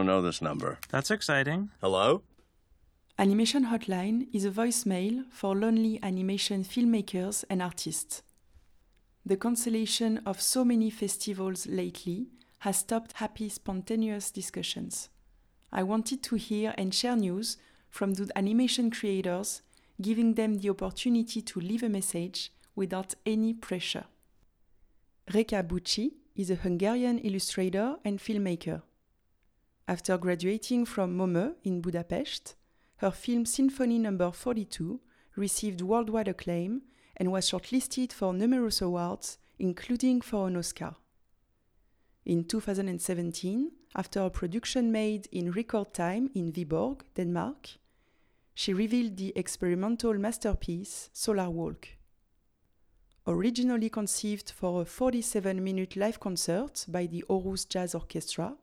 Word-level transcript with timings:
don't 0.00 0.06
know 0.06 0.22
this 0.22 0.40
number. 0.40 0.78
That's 0.88 1.10
exciting. 1.10 1.68
Hello? 1.82 2.22
Animation 3.18 3.66
Hotline 3.66 4.28
is 4.32 4.46
a 4.46 4.50
voicemail 4.50 5.24
for 5.30 5.54
lonely 5.54 6.00
animation 6.02 6.64
filmmakers 6.64 7.44
and 7.50 7.60
artists. 7.60 8.22
The 9.26 9.36
cancellation 9.36 10.22
of 10.24 10.40
so 10.40 10.64
many 10.64 10.88
festivals 10.88 11.66
lately 11.66 12.28
has 12.60 12.78
stopped 12.78 13.12
happy, 13.16 13.50
spontaneous 13.50 14.30
discussions. 14.30 15.10
I 15.70 15.82
wanted 15.82 16.22
to 16.22 16.36
hear 16.36 16.72
and 16.78 16.94
share 16.94 17.16
news 17.16 17.58
from 17.90 18.14
the 18.14 18.30
animation 18.34 18.90
creators, 18.90 19.60
giving 20.00 20.32
them 20.32 20.60
the 20.60 20.70
opportunity 20.70 21.42
to 21.42 21.60
leave 21.60 21.82
a 21.82 21.90
message 21.90 22.52
without 22.74 23.14
any 23.26 23.52
pressure. 23.52 24.04
Reka 25.34 25.62
Bucsi 25.62 26.12
is 26.34 26.50
a 26.50 26.54
Hungarian 26.54 27.18
illustrator 27.18 27.96
and 28.02 28.18
filmmaker. 28.18 28.80
After 29.90 30.16
graduating 30.18 30.84
from 30.84 31.16
MOME 31.16 31.56
in 31.64 31.80
Budapest, 31.80 32.54
her 32.98 33.10
film 33.10 33.44
Symphony 33.44 33.98
No. 33.98 34.30
42 34.30 35.00
received 35.34 35.80
worldwide 35.80 36.28
acclaim 36.28 36.82
and 37.16 37.32
was 37.32 37.50
shortlisted 37.50 38.12
for 38.12 38.32
numerous 38.32 38.80
awards, 38.80 39.38
including 39.58 40.20
for 40.20 40.46
an 40.46 40.56
Oscar. 40.56 40.94
In 42.24 42.44
2017, 42.44 43.72
after 43.96 44.20
a 44.20 44.30
production 44.30 44.92
made 44.92 45.26
in 45.32 45.50
record 45.50 45.92
time 45.92 46.30
in 46.36 46.52
Viborg, 46.52 47.02
Denmark, 47.16 47.70
she 48.54 48.72
revealed 48.72 49.16
the 49.16 49.32
experimental 49.34 50.14
masterpiece 50.14 51.10
Solar 51.12 51.50
Walk. 51.50 51.88
Originally 53.26 53.90
conceived 53.90 54.52
for 54.52 54.82
a 54.82 54.84
47 54.84 55.64
minute 55.64 55.96
live 55.96 56.20
concert 56.20 56.84
by 56.86 57.06
the 57.06 57.24
Aarhus 57.28 57.68
Jazz 57.68 57.96
Orchestra, 57.96 58.56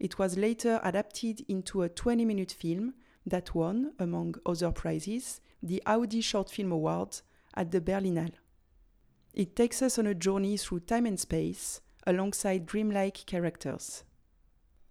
it 0.00 0.18
was 0.18 0.38
later 0.38 0.80
adapted 0.82 1.44
into 1.46 1.82
a 1.82 1.88
20 1.88 2.24
minute 2.24 2.52
film 2.52 2.94
that 3.26 3.54
won, 3.54 3.92
among 3.98 4.34
other 4.46 4.72
prizes, 4.72 5.40
the 5.62 5.82
Audi 5.84 6.22
Short 6.22 6.50
Film 6.50 6.72
Award 6.72 7.20
at 7.54 7.70
the 7.70 7.80
Berlinale. 7.80 8.32
It 9.34 9.54
takes 9.54 9.82
us 9.82 9.98
on 9.98 10.06
a 10.06 10.14
journey 10.14 10.56
through 10.56 10.80
time 10.80 11.04
and 11.06 11.20
space 11.20 11.82
alongside 12.06 12.66
dreamlike 12.66 13.26
characters. 13.26 14.04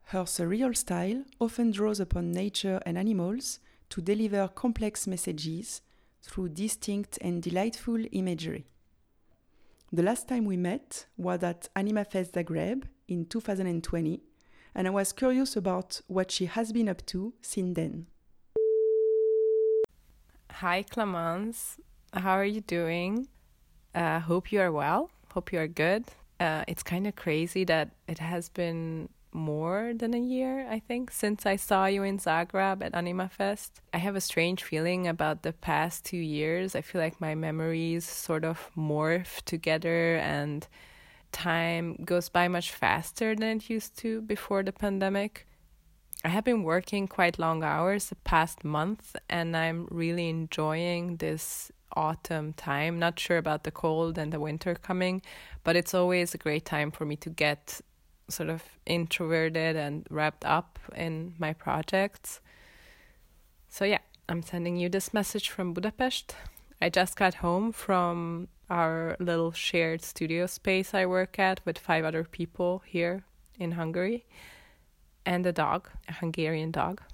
Her 0.03 0.23
surreal 0.23 0.77
style 0.77 1.23
often 1.39 1.71
draws 1.71 1.99
upon 1.99 2.31
nature 2.31 2.79
and 2.85 2.97
animals 2.97 3.59
to 3.89 4.01
deliver 4.01 4.47
complex 4.47 5.07
messages 5.07 5.81
through 6.21 6.49
distinct 6.49 7.17
and 7.21 7.41
delightful 7.41 8.03
imagery. 8.11 8.65
The 9.91 10.03
last 10.03 10.27
time 10.27 10.45
we 10.45 10.57
met 10.57 11.07
was 11.17 11.41
at 11.43 11.67
AnimaFest 11.75 12.33
Zagreb 12.33 12.83
in 13.07 13.25
2020, 13.25 14.21
and 14.75 14.87
I 14.87 14.91
was 14.91 15.11
curious 15.11 15.55
about 15.55 16.01
what 16.07 16.31
she 16.31 16.45
has 16.45 16.71
been 16.71 16.89
up 16.89 17.05
to 17.07 17.33
since 17.41 17.75
then. 17.75 18.07
Hi, 20.51 20.83
Clemence. 20.83 21.77
How 22.13 22.33
are 22.33 22.45
you 22.45 22.61
doing? 22.61 23.27
Uh, 23.93 24.19
hope 24.19 24.51
you 24.51 24.59
are 24.61 24.71
well. 24.71 25.09
Hope 25.33 25.53
you 25.53 25.59
are 25.59 25.67
good. 25.67 26.05
Uh, 26.39 26.63
it's 26.67 26.83
kind 26.83 27.05
of 27.07 27.15
crazy 27.15 27.63
that 27.65 27.91
it 28.07 28.19
has 28.19 28.49
been 28.49 29.09
more 29.31 29.93
than 29.95 30.13
a 30.13 30.19
year, 30.19 30.67
I 30.69 30.79
think, 30.79 31.11
since 31.11 31.45
I 31.45 31.55
saw 31.55 31.85
you 31.85 32.03
in 32.03 32.17
Zagreb 32.17 32.83
at 32.83 32.93
AnimaFest. 32.93 33.71
I 33.93 33.97
have 33.97 34.15
a 34.15 34.21
strange 34.21 34.63
feeling 34.63 35.07
about 35.07 35.43
the 35.43 35.53
past 35.53 36.05
two 36.05 36.17
years. 36.17 36.75
I 36.75 36.81
feel 36.81 37.01
like 37.01 37.21
my 37.21 37.35
memories 37.35 38.05
sort 38.05 38.43
of 38.43 38.69
morph 38.75 39.41
together 39.43 40.15
and 40.17 40.67
time 41.31 41.95
goes 42.05 42.29
by 42.29 42.47
much 42.47 42.71
faster 42.71 43.35
than 43.35 43.57
it 43.57 43.69
used 43.69 43.97
to 43.99 44.21
before 44.21 44.63
the 44.63 44.71
pandemic. 44.71 45.47
I 46.23 46.29
have 46.29 46.43
been 46.43 46.63
working 46.63 47.07
quite 47.07 47.39
long 47.39 47.63
hours 47.63 48.09
the 48.09 48.15
past 48.15 48.65
month 48.65 49.15
and 49.29 49.55
I'm 49.55 49.87
really 49.89 50.27
enjoying 50.27 51.17
this 51.17 51.71
autumn 51.95 52.53
time. 52.53 52.99
Not 52.99 53.19
sure 53.19 53.37
about 53.37 53.63
the 53.63 53.71
cold 53.71 54.17
and 54.17 54.33
the 54.33 54.39
winter 54.39 54.75
coming, 54.75 55.21
but 55.63 55.75
it's 55.75 55.93
always 55.93 56.33
a 56.33 56.37
great 56.37 56.65
time 56.65 56.91
for 56.91 57.05
me 57.05 57.15
to 57.17 57.29
get 57.29 57.81
sort 58.27 58.49
of 58.49 58.63
introverted 58.85 59.75
and 59.75 60.05
wrapped 60.09 60.45
up 60.45 60.77
in 60.95 61.33
my 61.39 61.53
projects. 61.53 62.41
So, 63.69 63.85
yeah, 63.85 63.99
I'm 64.27 64.43
sending 64.43 64.77
you 64.77 64.89
this 64.89 65.13
message 65.13 65.49
from 65.49 65.73
Budapest. 65.73 66.35
I 66.81 66.89
just 66.89 67.15
got 67.15 67.35
home 67.35 67.71
from 67.71 68.47
our 68.69 69.15
little 69.19 69.51
shared 69.51 70.01
studio 70.01 70.45
space 70.45 70.93
I 70.93 71.05
work 71.05 71.39
at 71.39 71.61
with 71.65 71.77
five 71.77 72.05
other 72.05 72.23
people 72.23 72.83
here 72.85 73.23
in 73.57 73.73
Hungary 73.73 74.25
and 75.25 75.45
a 75.45 75.51
dog, 75.51 75.89
a 76.07 76.13
Hungarian 76.13 76.71
dog. 76.71 77.01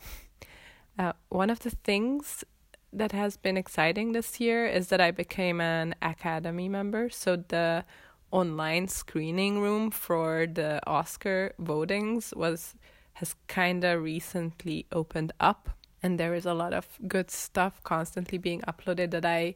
Uh, 0.98 1.12
one 1.28 1.50
of 1.50 1.60
the 1.60 1.72
things 1.72 2.46
that 2.94 3.12
has 3.12 3.36
been 3.36 3.58
exciting 3.58 4.14
this 4.14 4.40
year 4.40 4.66
is 4.66 4.88
that 4.88 5.02
I 5.02 5.12
became 5.12 5.60
an 5.60 5.94
academy 6.02 6.70
member. 6.70 7.10
So 7.10 7.36
the 7.36 7.84
online 8.32 8.88
screening 8.88 9.60
room 9.60 9.92
for 9.92 10.48
the 10.48 10.80
Oscar 10.88 11.54
votings 11.62 12.34
was 12.34 12.76
has 13.16 13.36
kind 13.48 13.84
of 13.84 14.02
recently 14.02 14.86
opened 14.92 15.34
up 15.40 15.70
and 16.04 16.20
there 16.20 16.34
is 16.34 16.46
a 16.46 16.54
lot 16.54 16.74
of 16.74 16.88
good 17.08 17.32
stuff 17.32 17.82
constantly 17.84 18.38
being 18.38 18.62
uploaded 18.62 19.12
that 19.12 19.26
I 19.26 19.56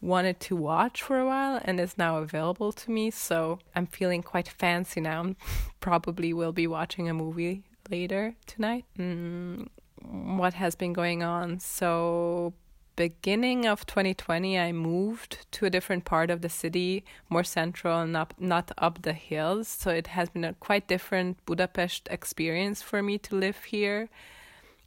wanted 0.00 0.40
to 0.40 0.56
watch 0.56 1.02
for 1.02 1.18
a 1.18 1.26
while 1.26 1.60
and 1.64 1.78
is 1.78 1.98
now 1.98 2.18
available 2.18 2.72
to 2.72 2.90
me 2.90 3.10
so 3.10 3.58
I'm 3.74 3.86
feeling 3.86 4.22
quite 4.22 4.48
fancy 4.48 5.00
now. 5.00 5.34
Probably 5.80 6.32
will 6.32 6.52
be 6.52 6.66
watching 6.66 7.08
a 7.08 7.14
movie 7.14 7.64
later 7.90 8.34
tonight. 8.46 8.84
Mm, 8.98 9.68
what 10.02 10.54
has 10.54 10.74
been 10.74 10.92
going 10.92 11.22
on? 11.22 11.60
So, 11.60 12.54
beginning 12.96 13.66
of 13.66 13.86
2020, 13.86 14.58
I 14.58 14.72
moved 14.72 15.46
to 15.52 15.66
a 15.66 15.70
different 15.70 16.04
part 16.04 16.30
of 16.30 16.42
the 16.42 16.48
city, 16.48 17.04
more 17.28 17.44
central 17.44 17.98
and 18.00 18.16
up, 18.16 18.34
not 18.38 18.72
up 18.78 19.02
the 19.02 19.12
hills. 19.12 19.68
So, 19.68 19.90
it 19.90 20.08
has 20.08 20.30
been 20.30 20.44
a 20.44 20.54
quite 20.54 20.88
different 20.88 21.44
Budapest 21.46 22.08
experience 22.10 22.82
for 22.82 23.02
me 23.02 23.18
to 23.18 23.36
live 23.36 23.64
here. 23.64 24.08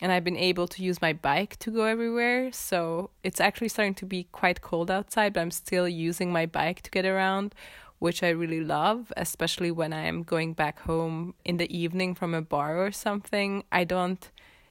And 0.03 0.11
I've 0.11 0.25
been 0.25 0.43
able 0.51 0.67
to 0.67 0.83
use 0.83 1.01
my 1.01 1.13
bike 1.13 1.57
to 1.59 1.71
go 1.71 1.83
everywhere. 1.85 2.51
So, 2.51 3.09
it's 3.23 3.39
actually 3.39 3.69
starting 3.69 3.95
to 3.95 4.05
be 4.05 4.27
quite 4.31 4.59
cold 4.61 4.91
outside, 4.91 5.31
but 5.33 5.39
I'm 5.39 5.55
still 5.65 5.87
using 5.87 6.29
my 6.31 6.45
bike 6.45 6.81
to 6.81 6.91
get 6.91 7.05
around 7.05 7.55
which 8.03 8.21
I 8.21 8.31
really 8.31 8.59
love, 8.59 9.13
especially 9.15 9.71
when 9.71 9.93
I'm 9.93 10.23
going 10.23 10.51
back 10.55 10.81
home 10.81 11.35
in 11.45 11.55
the 11.55 11.73
evening 11.73 12.15
from 12.15 12.33
a 12.33 12.41
bar 12.41 12.85
or 12.85 12.91
something. 12.91 13.63
I 13.71 13.85
don't 13.85 14.29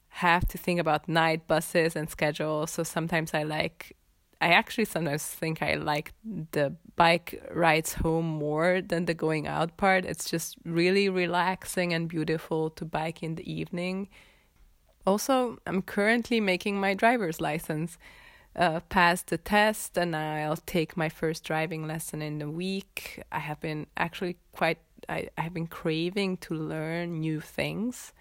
have 0.09 0.47
to 0.49 0.59
think 0.59 0.79
about 0.79 1.09
night 1.09 1.47
buses 1.47 1.95
and 1.95 2.07
schedules. 2.07 2.69
So 2.69 2.83
sometimes 2.83 3.33
I 3.33 3.41
like, 3.41 3.97
I 4.39 4.49
actually 4.49 4.85
sometimes 4.85 5.25
think 5.25 5.63
I 5.63 5.73
like 5.73 6.13
the 6.51 6.75
bike 6.95 7.43
rides 7.51 7.93
home 7.93 8.27
more 8.27 8.81
than 8.81 9.05
the 9.05 9.15
going 9.15 9.47
out 9.47 9.77
part. 9.77 10.05
It's 10.05 10.29
just 10.29 10.55
really 10.63 11.09
relaxing 11.09 11.91
and 11.91 12.07
beautiful 12.07 12.69
to 12.69 12.85
bike 12.85 13.23
in 13.23 13.33
the 13.33 13.51
evening. 13.51 14.09
Also, 15.05 15.57
I'm 15.67 15.81
currently 15.81 16.39
making 16.39 16.79
my 16.79 16.93
driver's 16.93 17.41
license 17.41 17.97
uh, 18.55 18.79
pass 18.81 19.21
the 19.23 19.37
test 19.37 19.97
and 19.97 20.15
I'll 20.15 20.57
take 20.57 20.95
my 20.95 21.09
first 21.09 21.43
driving 21.43 21.87
lesson 21.87 22.21
in 22.21 22.41
a 22.41 22.49
week. 22.49 23.21
I 23.31 23.39
have 23.39 23.59
been 23.59 23.87
actually 23.97 24.37
quite, 24.51 24.77
I, 25.09 25.29
I 25.37 25.41
have 25.41 25.53
been 25.53 25.67
craving 25.67 26.37
to 26.37 26.53
learn 26.53 27.19
new 27.19 27.41
things 27.41 28.13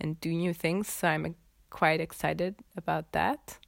and 0.00 0.20
do 0.20 0.32
new 0.32 0.54
things, 0.54 0.88
so 0.88 1.08
I'm 1.08 1.34
quite 1.70 2.00
excited 2.00 2.56
about 2.76 3.12
that. 3.12 3.58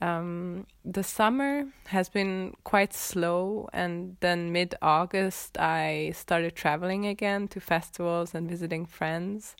Um, 0.00 0.66
the 0.84 1.02
summer 1.02 1.66
has 1.86 2.08
been 2.08 2.54
quite 2.64 2.92
slow, 2.92 3.70
and 3.72 4.16
then 4.20 4.52
mid 4.52 4.74
August, 4.82 5.56
I 5.58 6.12
started 6.14 6.54
traveling 6.54 7.06
again 7.06 7.48
to 7.48 7.60
festivals 7.60 8.34
and 8.34 8.48
visiting 8.48 8.84
friends. 8.84 9.56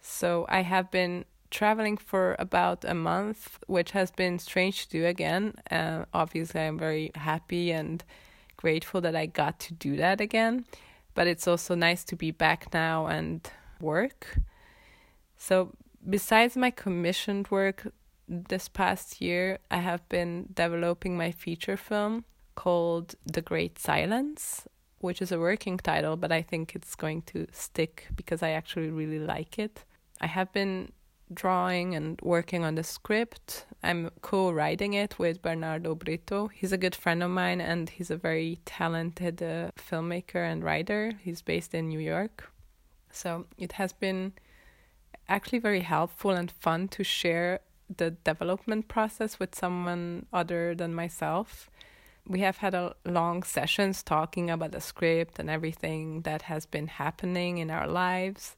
So 0.00 0.44
I 0.48 0.60
have 0.60 0.90
been 0.90 1.24
traveling 1.50 1.96
for 1.96 2.36
about 2.38 2.84
a 2.84 2.94
month, 2.94 3.58
which 3.66 3.92
has 3.92 4.10
been 4.10 4.38
strange 4.38 4.86
to 4.86 4.90
do 4.90 5.06
again. 5.06 5.54
Uh, 5.70 6.04
obviously, 6.12 6.60
I'm 6.60 6.78
very 6.78 7.10
happy 7.14 7.72
and 7.72 8.02
grateful 8.56 9.00
that 9.02 9.16
I 9.16 9.26
got 9.26 9.58
to 9.60 9.74
do 9.74 9.96
that 9.96 10.20
again. 10.20 10.64
But 11.14 11.26
it's 11.26 11.48
also 11.48 11.74
nice 11.74 12.04
to 12.04 12.16
be 12.16 12.30
back 12.30 12.72
now 12.74 13.06
and 13.06 13.48
work. 13.80 14.38
So, 15.36 15.72
besides 16.08 16.56
my 16.56 16.70
commissioned 16.70 17.48
work 17.50 17.88
this 18.28 18.68
past 18.68 19.20
year, 19.20 19.58
I 19.70 19.78
have 19.78 20.06
been 20.08 20.48
developing 20.52 21.16
my 21.16 21.30
feature 21.30 21.76
film 21.76 22.24
called 22.54 23.14
The 23.24 23.42
Great 23.42 23.78
Silence, 23.78 24.66
which 24.98 25.22
is 25.22 25.30
a 25.30 25.38
working 25.38 25.78
title, 25.78 26.16
but 26.16 26.32
I 26.32 26.42
think 26.42 26.74
it's 26.74 26.94
going 26.94 27.22
to 27.22 27.46
stick 27.52 28.08
because 28.16 28.42
I 28.42 28.50
actually 28.50 28.90
really 28.90 29.18
like 29.18 29.58
it. 29.58 29.84
I 30.20 30.26
have 30.26 30.52
been 30.52 30.92
drawing 31.32 31.94
and 31.94 32.20
working 32.22 32.64
on 32.64 32.74
the 32.74 32.82
script. 32.82 33.66
I'm 33.82 34.10
co 34.22 34.50
writing 34.50 34.94
it 34.94 35.18
with 35.18 35.42
Bernardo 35.42 35.94
Britto. 35.94 36.50
He's 36.52 36.72
a 36.72 36.78
good 36.78 36.94
friend 36.94 37.22
of 37.22 37.30
mine 37.30 37.60
and 37.60 37.90
he's 37.90 38.10
a 38.10 38.16
very 38.16 38.60
talented 38.64 39.42
uh, 39.42 39.70
filmmaker 39.76 40.50
and 40.50 40.62
writer. 40.62 41.12
He's 41.22 41.42
based 41.42 41.74
in 41.74 41.88
New 41.88 42.00
York. 42.00 42.50
So 43.10 43.46
it 43.58 43.72
has 43.72 43.92
been 43.92 44.32
actually 45.28 45.58
very 45.58 45.80
helpful 45.80 46.30
and 46.32 46.50
fun 46.50 46.88
to 46.88 47.02
share 47.02 47.60
the 47.94 48.10
development 48.10 48.88
process 48.88 49.38
with 49.38 49.54
someone 49.54 50.26
other 50.32 50.74
than 50.74 50.94
myself. 50.94 51.70
We 52.28 52.40
have 52.40 52.58
had 52.58 52.74
a 52.74 52.96
long 53.04 53.44
sessions 53.44 54.02
talking 54.02 54.50
about 54.50 54.72
the 54.72 54.80
script 54.80 55.38
and 55.38 55.48
everything 55.48 56.22
that 56.22 56.42
has 56.42 56.66
been 56.66 56.88
happening 56.88 57.58
in 57.58 57.70
our 57.70 57.86
lives, 57.86 58.56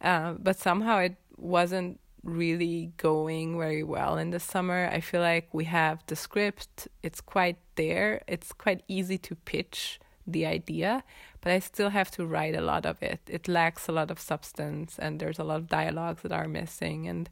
uh, 0.00 0.32
but 0.32 0.58
somehow 0.58 0.98
it 0.98 1.16
wasn't 1.42 1.98
really 2.22 2.92
going 2.96 3.58
very 3.58 3.82
well 3.82 4.16
in 4.16 4.30
the 4.30 4.40
summer. 4.40 4.88
I 4.92 5.00
feel 5.00 5.20
like 5.20 5.52
we 5.52 5.64
have 5.64 6.04
the 6.06 6.16
script, 6.16 6.88
it's 7.02 7.20
quite 7.20 7.58
there, 7.74 8.22
it's 8.28 8.52
quite 8.52 8.82
easy 8.88 9.18
to 9.18 9.34
pitch 9.34 9.98
the 10.26 10.46
idea, 10.46 11.02
but 11.40 11.52
I 11.52 11.58
still 11.58 11.90
have 11.90 12.10
to 12.12 12.24
write 12.24 12.54
a 12.54 12.60
lot 12.60 12.86
of 12.86 13.02
it. 13.02 13.20
It 13.26 13.48
lacks 13.48 13.88
a 13.88 13.92
lot 13.92 14.10
of 14.10 14.20
substance 14.20 14.98
and 14.98 15.18
there's 15.18 15.40
a 15.40 15.44
lot 15.44 15.56
of 15.56 15.68
dialogues 15.68 16.22
that 16.22 16.32
are 16.32 16.46
missing 16.48 17.08
and 17.08 17.28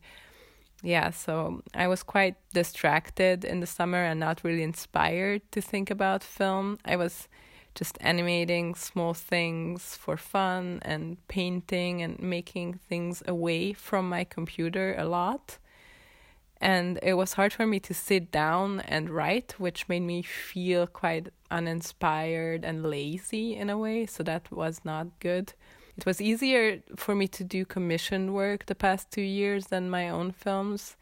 yeah, 0.82 1.10
so 1.10 1.62
I 1.74 1.88
was 1.88 2.02
quite 2.02 2.36
distracted 2.54 3.44
in 3.44 3.60
the 3.60 3.66
summer 3.66 4.02
and 4.02 4.18
not 4.18 4.42
really 4.42 4.62
inspired 4.62 5.42
to 5.52 5.60
think 5.60 5.90
about 5.90 6.24
film. 6.24 6.78
I 6.84 6.96
was 6.96 7.28
just 7.74 7.98
animating 8.00 8.74
small 8.74 9.14
things 9.14 9.94
for 9.94 10.16
fun 10.16 10.80
and 10.82 11.16
painting 11.28 12.02
and 12.02 12.20
making 12.20 12.74
things 12.88 13.22
away 13.26 13.72
from 13.72 14.08
my 14.08 14.24
computer 14.24 14.94
a 14.98 15.04
lot. 15.04 15.58
And 16.60 16.98
it 17.02 17.14
was 17.14 17.34
hard 17.34 17.54
for 17.54 17.66
me 17.66 17.80
to 17.80 17.94
sit 17.94 18.30
down 18.30 18.80
and 18.80 19.08
write, 19.08 19.54
which 19.58 19.88
made 19.88 20.02
me 20.02 20.22
feel 20.22 20.86
quite 20.86 21.28
uninspired 21.50 22.64
and 22.64 22.84
lazy 22.84 23.56
in 23.56 23.70
a 23.70 23.78
way. 23.78 24.04
So 24.04 24.22
that 24.24 24.52
was 24.52 24.84
not 24.84 25.18
good. 25.20 25.54
It 25.96 26.04
was 26.04 26.20
easier 26.20 26.82
for 26.96 27.14
me 27.14 27.28
to 27.28 27.44
do 27.44 27.64
commission 27.64 28.34
work 28.34 28.66
the 28.66 28.74
past 28.74 29.10
two 29.10 29.22
years 29.22 29.66
than 29.66 29.88
my 29.88 30.08
own 30.08 30.32
films. 30.32 30.96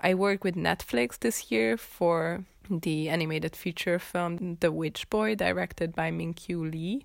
I 0.00 0.14
worked 0.14 0.44
with 0.44 0.56
Netflix 0.56 1.18
this 1.18 1.50
year 1.50 1.76
for 1.76 2.44
the 2.68 3.08
animated 3.08 3.56
feature 3.56 3.98
film 3.98 4.56
The 4.60 4.72
Witch 4.72 5.08
Boy, 5.10 5.34
directed 5.34 5.94
by 5.94 6.10
Min 6.10 6.34
Kyu 6.34 6.64
Lee. 6.64 7.02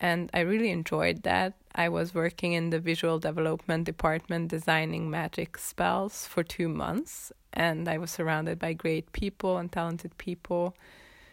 And 0.00 0.30
I 0.34 0.40
really 0.40 0.70
enjoyed 0.70 1.22
that. 1.22 1.54
I 1.74 1.88
was 1.88 2.14
working 2.14 2.52
in 2.52 2.70
the 2.70 2.78
visual 2.78 3.18
development 3.18 3.84
department 3.84 4.48
designing 4.48 5.10
magic 5.10 5.56
spells 5.58 6.26
for 6.26 6.42
two 6.42 6.68
months, 6.68 7.32
and 7.52 7.88
I 7.88 7.98
was 7.98 8.10
surrounded 8.10 8.58
by 8.58 8.72
great 8.74 9.12
people 9.12 9.56
and 9.56 9.70
talented 9.70 10.16
people. 10.18 10.76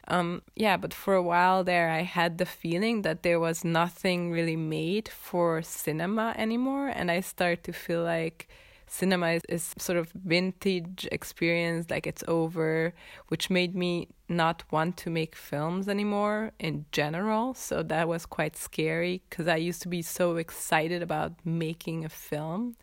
Um, 0.07 0.41
yeah, 0.55 0.77
but 0.77 0.93
for 0.93 1.13
a 1.13 1.21
while 1.21 1.63
there, 1.63 1.89
I 1.89 2.01
had 2.01 2.37
the 2.37 2.45
feeling 2.45 3.03
that 3.03 3.23
there 3.23 3.39
was 3.39 3.63
nothing 3.63 4.31
really 4.31 4.55
made 4.55 5.09
for 5.09 5.61
cinema 5.61 6.33
anymore, 6.37 6.87
and 6.87 7.11
I 7.11 7.21
started 7.21 7.63
to 7.65 7.73
feel 7.73 8.03
like 8.03 8.47
cinema 8.91 9.29
is, 9.31 9.41
is 9.47 9.73
sort 9.77 9.97
of 9.97 10.11
vintage 10.11 11.07
experience 11.13 11.89
like 11.89 12.05
it's 12.05 12.23
over 12.27 12.93
which 13.29 13.49
made 13.49 13.73
me 13.73 14.09
not 14.27 14.63
want 14.69 14.97
to 14.97 15.09
make 15.09 15.33
films 15.33 15.87
anymore 15.87 16.51
in 16.59 16.85
general. 16.91 17.53
So 17.53 17.83
that 17.83 18.07
was 18.07 18.25
quite 18.25 18.57
scary 18.57 19.21
because 19.29 19.47
i 19.47 19.55
used 19.55 19.81
to 19.83 19.87
be 19.87 20.01
so 20.01 20.35
excited 20.35 21.01
about 21.01 21.33
making 21.45 22.03
a 22.03 22.09
film. 22.09 22.75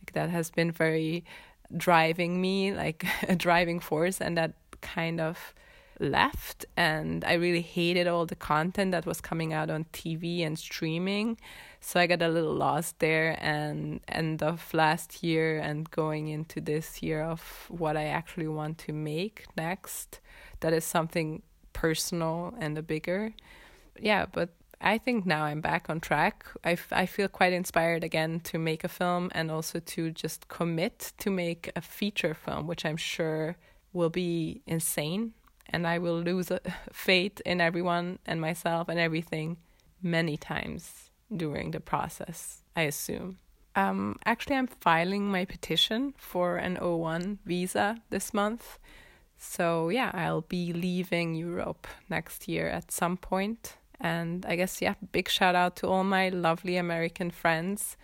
Like 0.00 0.12
that 0.12 0.28
has 0.28 0.50
been 0.50 0.70
very 0.70 1.24
driving 1.74 2.40
me 2.42 2.74
like 2.74 3.06
a 3.28 3.34
driving 3.34 3.80
force 3.80 4.20
and 4.20 4.36
that 4.36 4.52
kind 4.82 5.18
of 5.18 5.54
left 6.04 6.64
and 6.76 7.24
I 7.24 7.34
really 7.34 7.62
hated 7.62 8.06
all 8.06 8.26
the 8.26 8.36
content 8.36 8.92
that 8.92 9.06
was 9.06 9.20
coming 9.20 9.52
out 9.52 9.70
on 9.70 9.84
TV 9.92 10.46
and 10.46 10.58
streaming. 10.58 11.38
So 11.80 12.00
I 12.00 12.06
got 12.06 12.22
a 12.22 12.28
little 12.28 12.54
lost 12.54 12.98
there 12.98 13.36
and 13.40 14.00
end 14.08 14.42
of 14.42 14.72
last 14.72 15.22
year 15.22 15.58
and 15.58 15.90
going 15.90 16.28
into 16.28 16.60
this 16.60 17.02
year 17.02 17.22
of 17.22 17.66
what 17.68 17.96
I 17.96 18.04
actually 18.04 18.48
want 18.48 18.78
to 18.78 18.92
make 18.92 19.44
next. 19.56 20.20
That 20.60 20.72
is 20.72 20.84
something 20.84 21.42
personal 21.72 22.54
and 22.58 22.78
a 22.78 22.82
bigger. 22.82 23.34
Yeah, 23.98 24.26
but 24.26 24.50
I 24.80 24.98
think 24.98 25.26
now 25.26 25.44
I'm 25.44 25.60
back 25.60 25.90
on 25.90 26.00
track. 26.00 26.46
I, 26.64 26.76
I 26.90 27.06
feel 27.06 27.28
quite 27.28 27.52
inspired 27.52 28.04
again 28.04 28.40
to 28.40 28.58
make 28.58 28.84
a 28.84 28.88
film 28.88 29.30
and 29.34 29.50
also 29.50 29.80
to 29.80 30.10
just 30.10 30.48
commit 30.48 31.12
to 31.18 31.30
make 31.30 31.70
a 31.76 31.80
feature 31.80 32.34
film, 32.34 32.66
which 32.66 32.84
I'm 32.84 32.96
sure 32.96 33.56
will 33.92 34.10
be 34.10 34.62
insane 34.66 35.32
and 35.70 35.86
I 35.86 35.98
will 35.98 36.20
lose 36.20 36.50
faith 36.92 37.40
in 37.44 37.60
everyone 37.60 38.18
and 38.26 38.40
myself 38.40 38.88
and 38.88 38.98
everything 38.98 39.56
many 40.02 40.36
times 40.36 41.10
during 41.34 41.70
the 41.70 41.80
process, 41.80 42.62
I 42.76 42.82
assume. 42.82 43.38
Um, 43.76 44.18
actually, 44.24 44.56
I'm 44.56 44.68
filing 44.68 45.26
my 45.26 45.44
petition 45.44 46.14
for 46.16 46.56
an 46.56 46.76
O1 46.76 47.38
visa 47.44 47.96
this 48.10 48.32
month. 48.32 48.78
So, 49.36 49.88
yeah, 49.88 50.10
I'll 50.14 50.42
be 50.42 50.72
leaving 50.72 51.34
Europe 51.34 51.88
next 52.08 52.46
year 52.46 52.68
at 52.68 52.92
some 52.92 53.16
point. 53.16 53.76
And 54.00 54.46
I 54.46 54.56
guess, 54.56 54.80
yeah, 54.80 54.94
big 55.12 55.28
shout 55.28 55.54
out 55.54 55.76
to 55.76 55.88
all 55.88 56.04
my 56.04 56.28
lovely 56.28 56.76
American 56.76 57.30
friends 57.30 57.96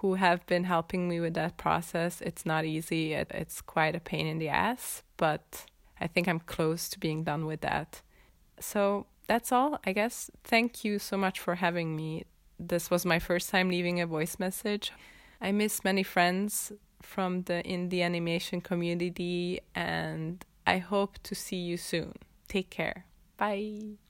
who 0.00 0.14
have 0.14 0.46
been 0.46 0.64
helping 0.64 1.08
me 1.08 1.20
with 1.20 1.34
that 1.34 1.56
process. 1.56 2.20
It's 2.20 2.46
not 2.46 2.64
easy, 2.64 3.14
it, 3.14 3.30
it's 3.34 3.60
quite 3.60 3.96
a 3.96 4.00
pain 4.00 4.26
in 4.26 4.38
the 4.38 4.48
ass, 4.48 5.02
but 5.16 5.66
I 6.00 6.06
think 6.06 6.28
I'm 6.28 6.40
close 6.40 6.88
to 6.90 7.00
being 7.00 7.24
done 7.24 7.46
with 7.46 7.60
that. 7.62 8.02
So 8.60 9.06
that's 9.28 9.52
all, 9.52 9.80
I 9.84 9.92
guess. 9.92 10.30
Thank 10.44 10.84
you 10.84 10.98
so 10.98 11.16
much 11.16 11.40
for 11.40 11.56
having 11.56 11.96
me. 11.96 12.24
This 12.58 12.90
was 12.90 13.04
my 13.04 13.18
first 13.18 13.50
time 13.50 13.68
leaving 13.68 14.00
a 14.00 14.06
voice 14.06 14.38
message. 14.38 14.92
I 15.40 15.52
miss 15.52 15.84
many 15.84 16.02
friends 16.02 16.72
from 17.02 17.42
the 17.42 17.62
indie 17.64 18.02
animation 18.02 18.60
community 18.60 19.60
and 19.74 20.44
I 20.66 20.78
hope 20.78 21.18
to 21.24 21.34
see 21.34 21.56
you 21.56 21.76
soon. 21.76 22.14
Take 22.48 22.70
care. 22.70 23.04
Bye. 23.36 24.05